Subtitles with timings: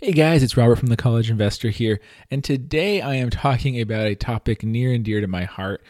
[0.00, 1.98] Hey guys, it's Robert from the College Investor here,
[2.30, 5.82] and today I am talking about a topic near and dear to my heart,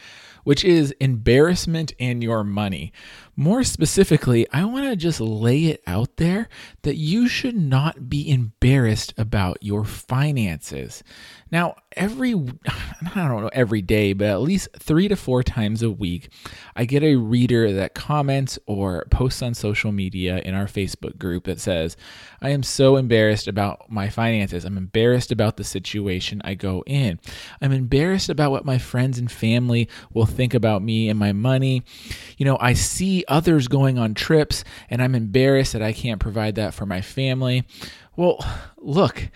[0.44, 2.90] which is embarrassment and your money.
[3.36, 6.48] More specifically, I want to just lay it out there
[6.84, 11.04] that you should not be embarrassed about your finances.
[11.52, 12.34] Now, every,
[13.00, 16.30] I don't know every day, but at least three to four times a week,
[16.74, 21.44] I get a reader that comments or posts on social media in our Facebook group
[21.44, 21.96] that says,
[22.42, 24.64] I am so embarrassed about my finances.
[24.64, 27.20] I'm embarrassed about the situation I go in.
[27.60, 31.84] I'm embarrassed about what my friends and family will think about me and my money.
[32.36, 36.56] You know, I see others going on trips, and I'm embarrassed that I can't provide
[36.56, 37.64] that for my family.
[38.16, 38.44] Well,
[38.76, 39.28] look.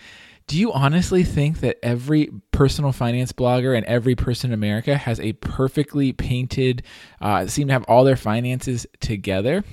[0.47, 5.19] Do you honestly think that every personal finance blogger and every person in America has
[5.19, 6.83] a perfectly painted,
[7.21, 9.63] uh, seem to have all their finances together?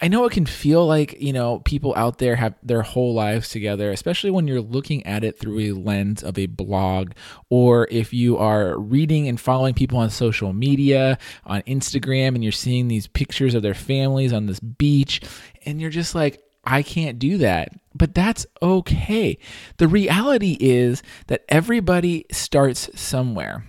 [0.00, 3.48] I know it can feel like, you know, people out there have their whole lives
[3.48, 7.12] together, especially when you're looking at it through a lens of a blog
[7.50, 12.52] or if you are reading and following people on social media, on Instagram, and you're
[12.52, 15.20] seeing these pictures of their families on this beach,
[15.66, 17.70] and you're just like, I can't do that.
[17.94, 19.38] But that's okay.
[19.78, 23.64] The reality is that everybody starts somewhere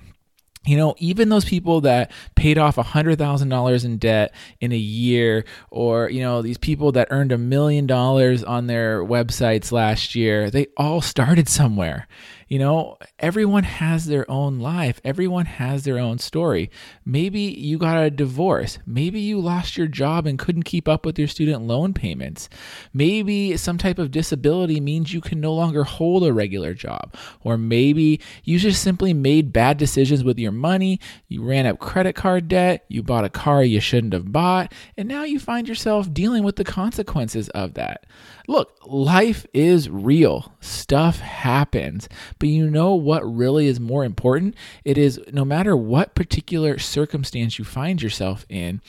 [0.66, 6.10] you know, even those people that paid off $100,000 in debt in a year, or,
[6.10, 10.68] you know, these people that earned a million dollars on their websites last year, they
[10.76, 12.08] all started somewhere.
[12.50, 16.72] You know, everyone has their own life, everyone has their own story.
[17.06, 18.80] Maybe you got a divorce.
[18.88, 22.50] Maybe you lost your job and couldn't keep up with your student loan payments.
[22.92, 27.14] Maybe some type of disability means you can no longer hold a regular job.
[27.42, 31.00] Or maybe you just simply made bad decisions with your money.
[31.28, 32.86] You ran up credit card debt.
[32.88, 34.74] You bought a car you shouldn't have bought.
[34.98, 38.06] And now you find yourself dealing with the consequences of that.
[38.48, 40.54] Look, life is real.
[40.60, 42.10] Stuff happens.
[42.40, 44.56] But you know what really is more important?
[44.84, 48.82] It is no matter what particular circumstance you find yourself in,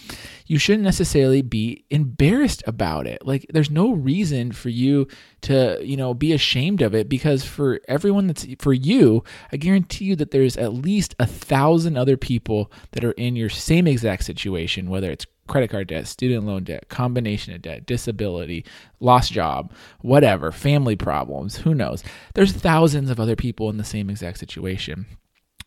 [0.47, 3.27] you shouldn't necessarily be embarrassed about it.
[3.27, 5.07] Like there's no reason for you
[5.43, 9.23] to, you know, be ashamed of it because for everyone that's for you,
[9.53, 13.51] I guarantee you that there's at least a thousand other people that are in your
[13.51, 18.65] same exact situation, whether it's credit card debt, student loan debt, combination of debt, disability,
[19.01, 22.05] lost job, whatever, family problems, who knows.
[22.35, 25.07] There's thousands of other people in the same exact situation.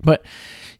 [0.01, 0.25] But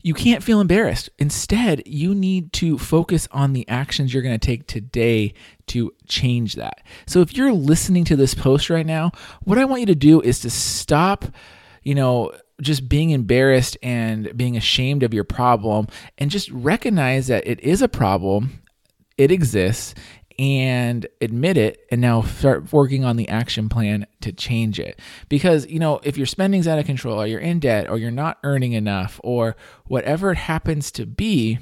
[0.01, 1.09] you can't feel embarrassed.
[1.19, 5.33] Instead, you need to focus on the actions you're going to take today
[5.67, 6.81] to change that.
[7.05, 9.11] So if you're listening to this post right now,
[9.43, 11.25] what I want you to do is to stop,
[11.83, 12.31] you know,
[12.61, 15.87] just being embarrassed and being ashamed of your problem
[16.17, 18.61] and just recognize that it is a problem
[19.17, 19.93] it exists
[20.39, 24.99] and admit it and now start working on the action plan to change it.
[25.29, 28.11] Because you know if your spending's out of control or you're in debt or you're
[28.11, 31.59] not earning enough or whatever it happens to be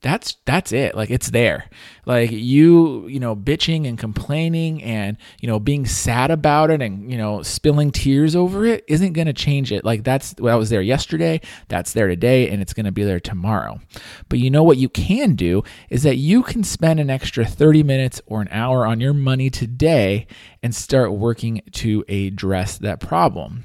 [0.00, 0.94] that's that's it.
[0.94, 1.68] Like it's there.
[2.06, 7.10] Like you you know bitching and complaining and you know being sad about it and
[7.10, 9.84] you know spilling tears over it isn't going to change it.
[9.84, 13.18] Like that's what was there yesterday that's there today and it's going to be there
[13.18, 13.80] tomorrow.
[14.28, 17.82] But you know what you can do is that you can spend an extra 30
[17.82, 20.28] minutes or an hour on your money today
[20.62, 23.64] and start working to address that problem.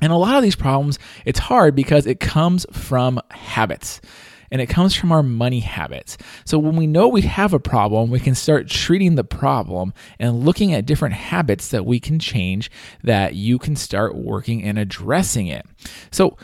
[0.00, 4.00] And a lot of these problems it's hard because it comes from habits
[4.50, 6.16] and it comes from our money habits.
[6.44, 10.44] So when we know we have a problem, we can start treating the problem and
[10.44, 12.70] looking at different habits that we can change
[13.02, 15.66] that you can start working and addressing it.
[16.10, 16.36] So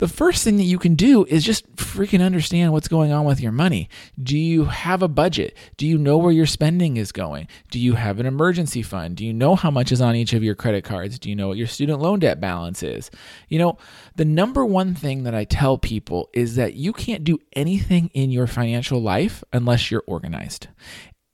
[0.00, 3.38] the first thing that you can do is just freaking understand what's going on with
[3.38, 3.86] your money.
[4.20, 5.54] Do you have a budget?
[5.76, 7.48] Do you know where your spending is going?
[7.70, 9.18] Do you have an emergency fund?
[9.18, 11.18] Do you know how much is on each of your credit cards?
[11.18, 13.10] Do you know what your student loan debt balance is?
[13.50, 13.76] You know,
[14.16, 18.30] the number one thing that I tell people is that you can't do anything in
[18.30, 20.68] your financial life unless you're organized.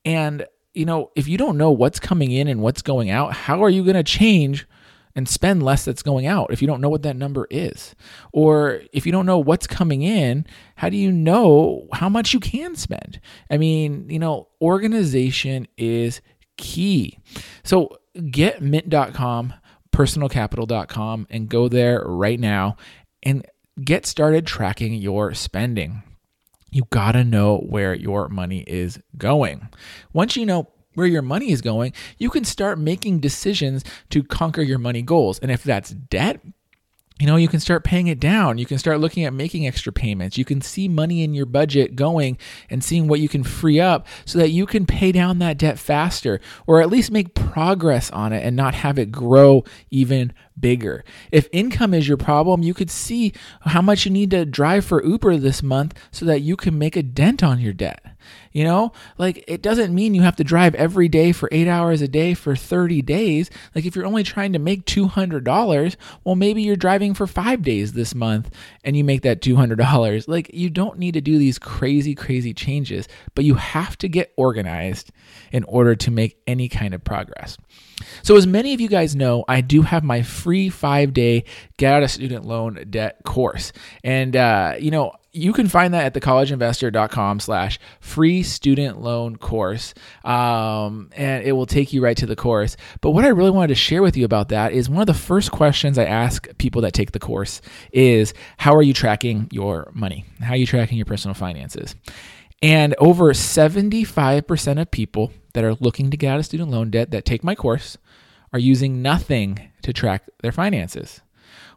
[0.04, 0.44] And
[0.74, 3.70] you know, if you don't know what's coming in and what's going out, how are
[3.70, 4.66] you going to change
[5.16, 7.96] and spend less that's going out if you don't know what that number is.
[8.32, 10.46] Or if you don't know what's coming in,
[10.76, 13.18] how do you know how much you can spend?
[13.50, 16.20] I mean, you know, organization is
[16.58, 17.18] key.
[17.64, 17.96] So
[18.30, 19.54] get mint.com,
[19.90, 22.76] personalcapital.com, and go there right now
[23.22, 23.46] and
[23.82, 26.02] get started tracking your spending.
[26.70, 29.68] You gotta know where your money is going.
[30.12, 34.62] Once you know where your money is going, you can start making decisions to conquer
[34.62, 35.38] your money goals.
[35.38, 36.40] And if that's debt,
[37.18, 38.58] you know, you can start paying it down.
[38.58, 40.36] You can start looking at making extra payments.
[40.36, 42.36] You can see money in your budget going
[42.68, 45.78] and seeing what you can free up so that you can pay down that debt
[45.78, 51.04] faster or at least make progress on it and not have it grow even bigger.
[51.30, 55.04] If income is your problem, you could see how much you need to drive for
[55.04, 58.16] Uber this month so that you can make a dent on your debt.
[58.52, 62.00] You know, like it doesn't mean you have to drive every day for eight hours
[62.00, 63.50] a day for 30 days.
[63.74, 67.92] Like if you're only trying to make $200, well, maybe you're driving for five days
[67.92, 68.50] this month
[68.82, 70.26] and you make that $200.
[70.26, 74.32] Like you don't need to do these crazy, crazy changes, but you have to get
[74.36, 75.12] organized
[75.52, 77.58] in order to make any kind of progress.
[78.22, 81.42] So, as many of you guys know, I do have my free five day
[81.76, 83.72] get out of student loan debt course.
[84.04, 89.92] And, uh, you know, you can find that at thecollegeinvestor.com slash free student loan course.
[90.24, 92.76] Um, and it will take you right to the course.
[93.00, 95.14] But what i really wanted to share with you about that is one of the
[95.14, 97.60] first questions i ask people that take the course
[97.92, 100.26] is how are you tracking your money?
[100.40, 101.96] How are you tracking your personal finances?
[102.62, 107.10] And over 75% of people that are looking to get out of student loan debt
[107.10, 107.98] that take my course
[108.56, 111.20] are using nothing to track their finances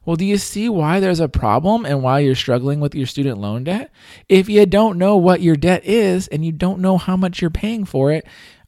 [0.06, 3.38] well, do you see why there's a problem and why you're struggling with your student
[3.38, 3.92] loan debt?
[4.28, 7.52] If you don't know what your debt is and you don't know how much you're
[7.52, 8.26] paying for it,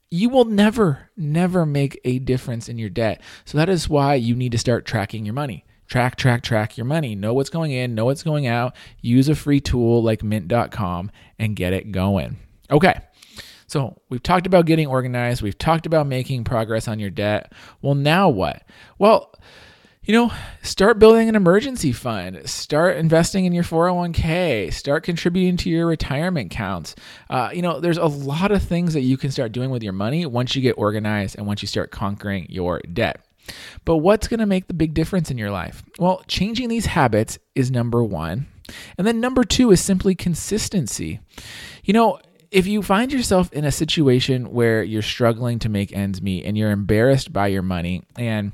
[0.10, 3.22] you will never, never make a difference in your debt.
[3.46, 5.66] So that is why you need to start tracking your money.
[5.88, 7.16] Track, track, track your money.
[7.16, 8.76] Know what's going in, know what's going out.
[9.02, 12.38] Use a free tool like mint.com and get it going.
[12.70, 13.00] Okay.
[13.72, 15.42] So, we've talked about getting organized.
[15.42, 17.54] We've talked about making progress on your debt.
[17.82, 18.64] Well, now what?
[19.00, 19.34] Well,
[20.04, 20.30] you know,
[20.62, 26.52] start building an emergency fund, start investing in your 401k, start contributing to your retirement
[26.52, 26.96] counts.
[27.30, 29.94] Uh, you know, there's a lot of things that you can start doing with your
[29.94, 33.24] money once you get organized and once you start conquering your debt.
[33.86, 35.82] But what's going to make the big difference in your life?
[35.98, 38.48] Well, changing these habits is number one.
[38.98, 41.22] And then number two is simply consistency.
[41.86, 42.20] You know,
[42.52, 46.58] if you find yourself in a situation where you're struggling to make ends meet and
[46.58, 48.52] you're embarrassed by your money and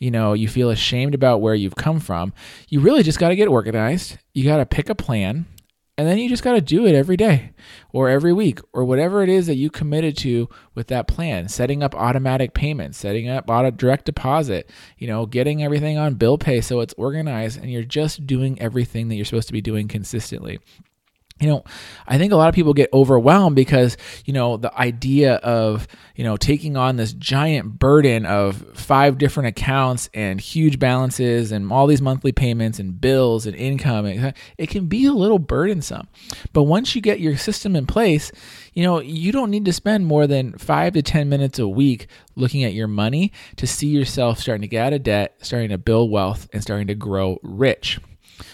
[0.00, 2.32] you know, you feel ashamed about where you've come from,
[2.68, 4.18] you really just got to get organized.
[4.34, 5.46] You got to pick a plan
[5.96, 7.52] and then you just got to do it every day
[7.92, 11.48] or every week or whatever it is that you committed to with that plan.
[11.48, 14.68] Setting up automatic payments, setting up auto direct deposit,
[14.98, 19.08] you know, getting everything on bill pay so it's organized and you're just doing everything
[19.08, 20.58] that you're supposed to be doing consistently
[21.40, 21.64] you know,
[22.06, 26.22] I think a lot of people get overwhelmed because, you know, the idea of, you
[26.22, 31.88] know, taking on this giant burden of five different accounts and huge balances and all
[31.88, 36.06] these monthly payments and bills and income, it can be a little burdensome.
[36.52, 38.30] But once you get your system in place,
[38.72, 42.06] you know, you don't need to spend more than five to 10 minutes a week
[42.36, 45.78] looking at your money to see yourself starting to get out of debt, starting to
[45.78, 47.98] build wealth, and starting to grow rich.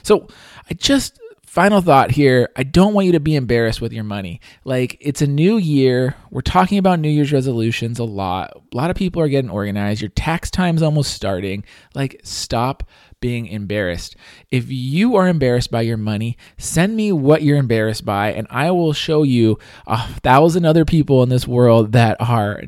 [0.02, 0.28] So
[0.70, 4.40] I just final thought here I don't want you to be embarrassed with your money.
[4.64, 6.14] Like, it's a new year.
[6.30, 8.52] We're talking about New Year's resolutions a lot.
[8.72, 10.00] A lot of people are getting organized.
[10.00, 11.64] Your tax time's almost starting.
[11.92, 12.84] Like, stop
[13.20, 14.14] being embarrassed.
[14.52, 18.70] If you are embarrassed by your money, send me what you're embarrassed by, and I
[18.70, 19.58] will show you
[19.88, 22.62] a thousand other people in this world that are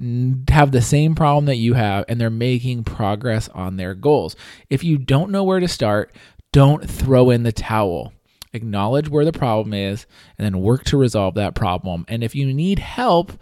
[0.48, 4.34] have the same problem that you have, and they're making progress on their goals.
[4.68, 6.12] If you don't know where to start,
[6.52, 8.12] don't throw in the towel
[8.52, 10.06] acknowledge where the problem is,
[10.38, 12.04] and then work to resolve that problem.
[12.08, 13.32] And if you need help,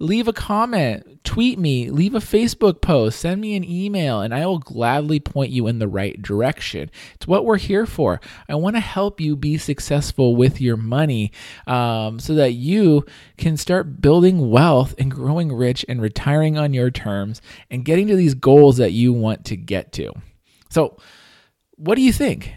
[0.00, 4.46] leave a comment, tweet me, leave a Facebook post, send me an email, and I
[4.46, 6.90] will gladly point you in the right direction.
[7.14, 8.18] It's what we're here for.
[8.48, 11.32] I want to help you be successful with your money
[11.66, 13.04] um, so that you
[13.36, 18.16] can start building wealth and growing rich and retiring on your terms and getting to
[18.16, 20.12] these goals that you want to get to.
[20.70, 20.96] So,
[21.76, 22.54] what do you think?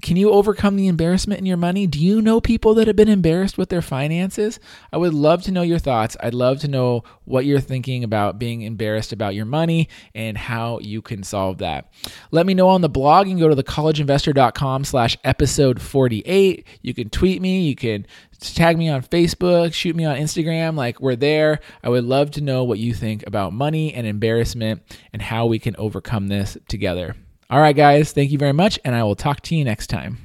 [0.00, 1.86] Can you overcome the embarrassment in your money?
[1.86, 4.60] Do you know people that have been embarrassed with their finances?
[4.92, 6.16] I would love to know your thoughts.
[6.20, 10.78] I'd love to know what you're thinking about being embarrassed about your money and how
[10.80, 11.90] you can solve that.
[12.30, 13.26] Let me know on the blog.
[13.26, 16.66] You can go to thecollegeinvestor.com slash episode 48.
[16.82, 17.62] You can tweet me.
[17.62, 18.06] You can
[18.40, 20.76] tag me on Facebook, shoot me on Instagram.
[20.76, 21.60] Like we're there.
[21.82, 25.58] I would love to know what you think about money and embarrassment and how we
[25.58, 27.16] can overcome this together.
[27.50, 30.18] All right, guys, thank you very much, and I will talk to you next time.